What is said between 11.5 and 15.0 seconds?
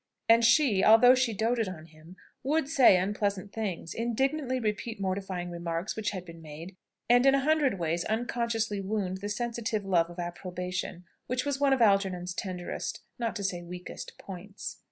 one of Algernon's tenderest (not to say weakest) points.